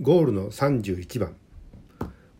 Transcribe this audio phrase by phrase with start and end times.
[0.00, 1.34] ゴールの31番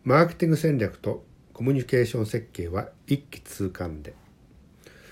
[0.05, 4.13] マーケティング戦略とコミュニケーション設計は一気通貫で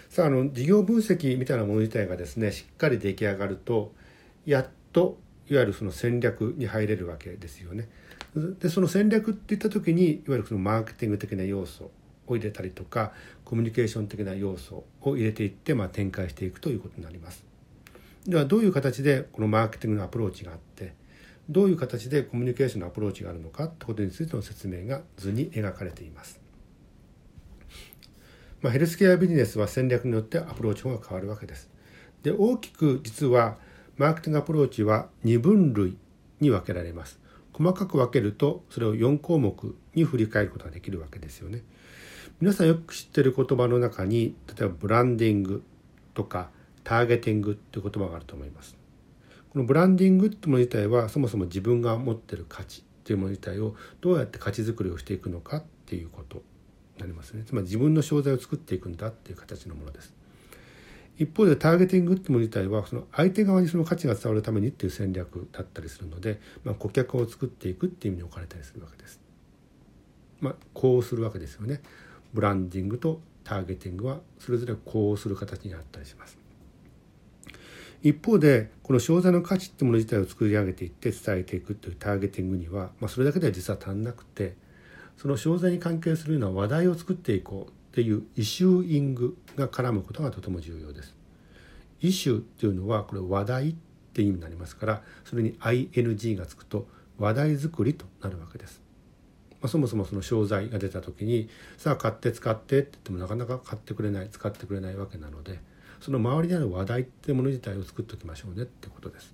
[0.07, 3.91] さああの事業分析みたいなもの自体がですねしっかり出来上がると
[4.45, 5.17] やっと
[5.49, 7.89] いわゆるその戦略に入れるわけですよね。
[8.61, 11.91] でその戦略っていった時にいわゆるそのマーケティング的な要素
[12.27, 13.11] を入れたりとか
[13.43, 17.43] コミュニケーション的な要素を入れていって、まあ、展開していくということになります。
[18.25, 20.93] ではどういう形でこのマーケティングのアプローチがあって
[21.49, 26.41] どういう形でコミュニケーションのアプローチがあるのかってことについての説明が図に描かれています。
[28.61, 31.69] まあ、ヘルスケアビジネスは戦略によってアプローチ法が変わるわけです。
[32.23, 33.57] で大きく実は
[33.97, 35.97] マーケティングアプローチは2分類
[36.39, 37.19] に分けられます。
[37.53, 41.63] 細かく分けるとそれを4項目に振り返ることができるわけですよね。
[42.39, 45.63] 皆さんよく知ってる言葉の中に例えばブランディング
[46.13, 46.49] とか
[46.83, 48.77] ターゲティングっていう言葉があると思います。
[49.57, 56.43] このブランディングってもの自体はそもそも自分が持ってる価値っていうもの自体をどうやって価値づくりをしていくのかっていうことに
[56.99, 57.43] なりますね。
[57.43, 60.13] つまり自分の商材を作っていくんだっていう形のものです。
[61.17, 69.19] 一方でターゲティングってもの自体はその相手側にその価値が伝わるためにっていう戦略だったりするので、まあ、顧客を作っていくっていう意味に置かれたりするわけです。
[70.39, 71.81] まあ、こうするわけですよね。
[72.31, 76.37] ブランディングとターゲティングはそれぞれこうする形になったりします。
[78.03, 84.55] 一方でこの商材の価値ってもの自体を作り上げていって伝えていくというターゲティングには、まあ、それだけでは実は足んなくて
[85.17, 91.15] その商材に関係するような話題を作っていこうっていうイシューイングが絡むことがとても重要です。
[91.99, 93.75] イシューっていうのはこれ話題っ
[94.13, 96.87] て意味になりますからそれに ing がつくと
[97.17, 98.81] 話題作りとなるわけです。
[99.59, 105.59] まあ、そもそもその商材が出た時にさあ買って使ってって言ってもなかなか買ってくれない使ってくれないわけなので
[106.01, 109.33] その周りにある話題ってもの自体を作っておきましょうねってことです。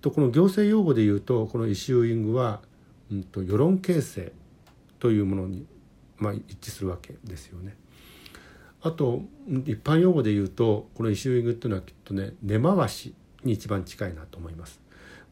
[0.00, 2.60] とこの行政用語で言うとこのイシューイングは、
[3.10, 4.32] うんと世論形成
[4.98, 5.66] というものに
[6.18, 7.76] まあ、一致するわけですよね。
[8.80, 14.80] あと一般用語で言うとこのイシューイングっていうのはきっとね根回しに一番近いなと思います。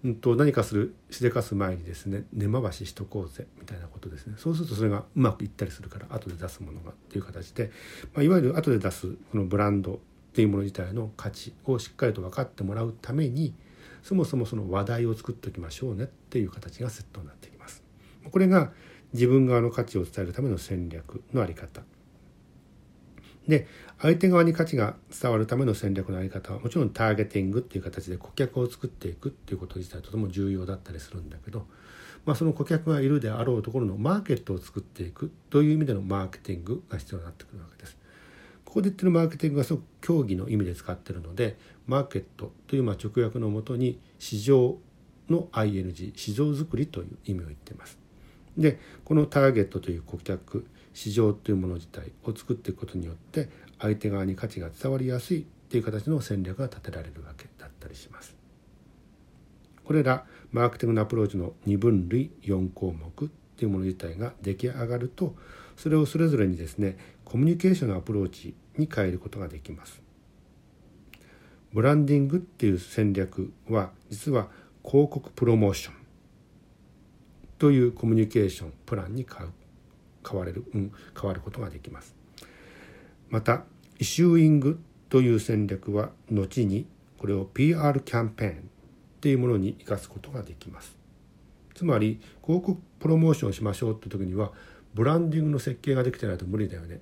[0.05, 7.71] うんと何かするしでかす前にですね根回ししとこうぜみたいなことですねそうするとそれがうまくいったりするから後で出すものがっていう形で、
[8.15, 9.99] まあ、いわゆる後で出すこのブランドっ
[10.34, 13.55] ていうもの自体の価値をしっかりと分かってもらうために
[14.03, 17.83] そもそもその話題を作っておきましょうねっていう形がセットになってきます。
[18.31, 18.73] これが
[19.13, 21.83] 自分側の価値を伝えるための戦略の在り方
[23.49, 23.67] で
[23.99, 31.67] 相手側に価値が伝わるための戦略の在り方はもちろんターゲティングっていう形で顧客を作っていくっていうこと自体とても重要だったりするんだけど、
[32.25, 37.97] まあ、その顧客がいるであろうところのマーケットを作っていくという意味でのマーケティングが必要になってくるわけです。
[38.65, 44.77] ここで言ってるマーケティングはすごく競技の意味で使ってるのでマーケットというまあ直訳のもとに市場
[45.31, 48.06] の ING 市場づくりという意味を言っています。
[48.56, 58.34] でこのターゲットという顧客市場というもの自体を作っていくことによって相手側に価値が伝わりやすいっていう形の戦略が立てられるわけだったりします。
[59.84, 65.37] これらマーケティングのアプローチの2分類4項目っていうもの自体が出来上がると
[65.77, 70.03] それをそれぞれにですねコミュニケーションのアプローチに変えることができます。
[71.72, 74.49] ブランディングっていう戦略は実は
[74.83, 76.06] 広告プロモーション
[77.59, 79.53] というコミュニケーションプランに変
[80.28, 82.15] 変われる、うん、変わることができます。
[83.31, 83.65] また
[83.99, 86.87] イシューイングという戦略は後に
[87.19, 88.55] これを PR キャンペーンっ
[89.21, 90.97] ていうものに生かすことができます。
[91.75, 94.53] つまり広告プロモーションしましょうって時には
[94.95, 97.00] ブランディングの設計ができてないと無理だよね。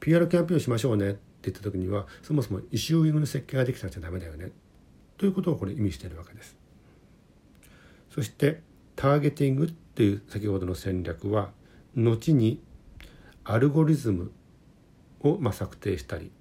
[0.00, 4.50] PR キャンペーンしましょうねって言った時にはそもそもイシューイングの設計ができてなきゃダメだよね
[5.16, 6.56] ということをこれ意味しているわけです。
[8.10, 8.60] そして
[8.98, 11.52] ターゲティングっていう先ほどの戦略は
[11.94, 12.60] 後に
[13.44, 14.32] アルゴリズム
[15.20, 16.32] をま策定したり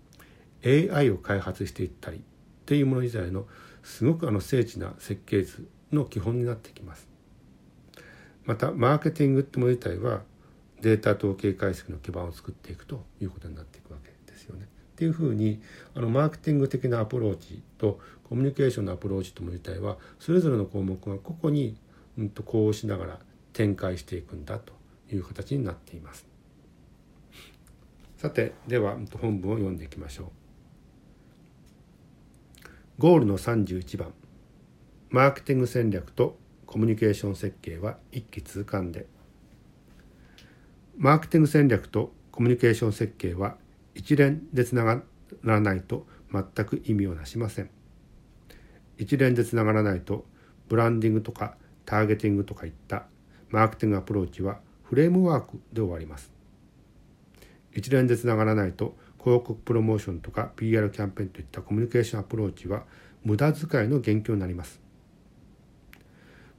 [0.65, 2.19] AI を開発していったりっ
[2.65, 3.45] ていうもの自体の
[3.83, 7.07] すごくあの精緻な設計図の基本になってきます。
[8.43, 10.23] またマーケティングってもの自体は
[10.81, 14.63] データ統計解析の基盤を作っていくということになっていくわけですよね。
[14.63, 15.61] っていうふうに
[15.93, 21.77] あのマーケティング的なアプローチとコミュニケーションのアプローチとも自体はそれぞれの項目が個々に
[22.17, 23.19] うんとこうしながら
[23.53, 24.73] 展開していくんだと
[25.11, 26.27] いう形になっています。
[28.17, 30.27] さてでは本文を読んでいきましょう。
[32.97, 34.11] ゴールの31番
[35.11, 39.05] マーケティング戦略とコミュニケーション設計は一気通貫で
[40.97, 43.55] マーケティング戦略とコミュニケーション設計は
[43.93, 45.03] 一連でつなが
[45.43, 47.69] らないと全く意味をなしません
[48.97, 50.25] 一連でつながらないと
[50.67, 51.55] ブランディングとか
[51.87, 53.05] ターゲティングとかいった。
[53.49, 56.31] マーケティングアプローチはフレームワークで終わります。
[57.73, 62.83] 一連でつながらないと広告プロモーションとか PR キャンペーンといったコミュニケーションアプローチは
[63.23, 64.81] 無駄遣いの元凶になります。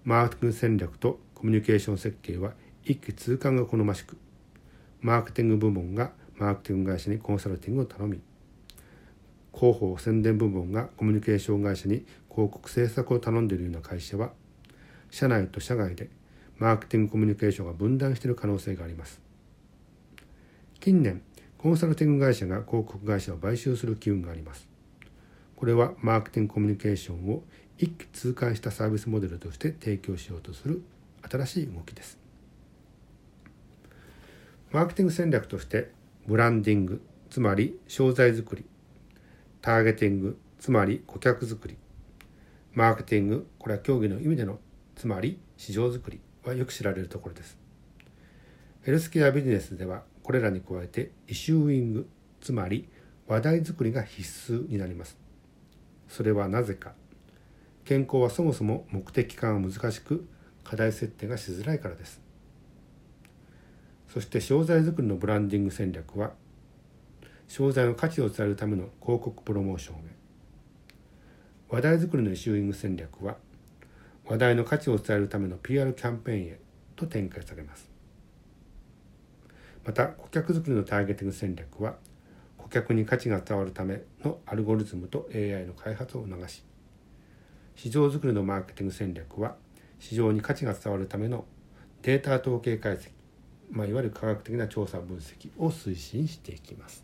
[0.04, 2.54] マーケティング戦略とコミュニケーション設計は
[2.84, 4.16] 一気通貫が好ましく
[5.02, 8.20] マーケティング部門がマーケティング会社にコンサルティングを頼み
[9.54, 14.30] 広報宣伝部門がコミュニケーション会社に広告制作を頼んでいるような会社は
[15.10, 16.10] 社内と社外で
[16.58, 19.20] マーケティングコミュニケーションが分断している可能性があります。
[20.80, 21.22] 近年
[21.56, 24.68] コンサルティング会社が広告会社を買収する機運があります。
[25.56, 27.42] これはマーケティングコミュニケーションを
[27.78, 30.82] 一気通貫したサービスモデルとして提供しようとする
[31.28, 32.18] 新しい動きです。
[34.70, 35.90] マーケティング戦略として
[36.26, 37.00] ブランディング
[37.30, 38.64] つまり商材作り。
[39.60, 41.76] ターゲティングつまり顧客作り。
[42.74, 44.58] マーケティングこれは競技の意味での
[44.98, 47.56] つまり市場作りはよく知られるところです。
[48.82, 52.08] ヘルスケアビジネスではこれらに加えてイシューイング
[52.40, 52.88] つまり
[53.28, 55.16] 話題作りが必須になります。
[56.08, 56.94] それはなぜか。
[57.84, 60.26] 健康はそもそも目的感は難しく
[60.64, 62.20] 課題設定がしづらいからです。
[64.08, 66.32] そして商材作りのブランディング戦略は
[67.46, 70.00] 商材の価値を伝えるための広告プロモーションへ。
[71.70, 73.36] 話題作りのイシューイング戦略は
[74.28, 76.60] 話題の価値を伝えるための PR キャンペーンへ
[76.96, 77.90] と展開されます
[79.86, 81.96] また顧客作りのターゲティング戦略は
[82.58, 86.62] 顧客に価値が伝わるためのアルゴリズムと AI の開発を促し
[87.74, 89.56] 市場作りのマーケティング戦略は
[89.98, 91.46] 市場に価値が伝わるための
[92.02, 93.08] データ統計解析、
[93.70, 97.02] まあ、いわゆる科学的な調査分析を推進していきます。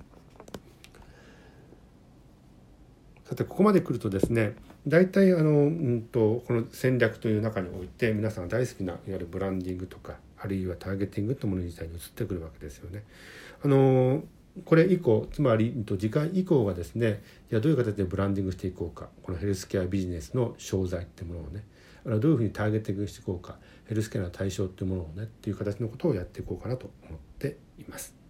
[3.24, 4.54] さてここまで来るとですね
[4.86, 13.02] 大体あの、うんと、この戦略という中において皆さんが大好きないわゆるブランディングとかあるいはターゲティングというもの自体に移ってくるわけですよね。
[13.62, 14.22] あの
[14.66, 21.64] これ以降つまり次回以降はですねじゃあどういう形でブランディングしていこうかこのヘルスケアビジネスの商材っていうものをね
[22.04, 23.56] あるいはどういうふうにターゲティングしていこうか
[23.88, 28.23] ヘルスケアの対象っていうものをねっていう形のことをやっていこうかなと思っています。